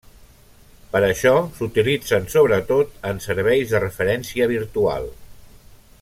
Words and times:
Per 0.93 1.01
això 1.07 1.33
s'utilitzen 1.57 2.25
sobretot 2.35 2.97
en 3.13 3.23
serveis 3.29 3.75
de 3.77 3.83
referència 3.87 4.49
virtual. 4.57 5.07